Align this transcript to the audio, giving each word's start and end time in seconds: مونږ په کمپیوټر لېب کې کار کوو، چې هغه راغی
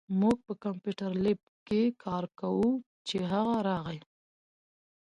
مونږ 0.19 0.37
په 0.45 0.53
کمپیوټر 0.63 1.09
لېب 1.23 1.41
کې 1.67 1.81
کار 2.03 2.25
کوو، 2.39 2.69
چې 3.07 3.17
هغه 3.31 3.55
راغی 3.67 3.99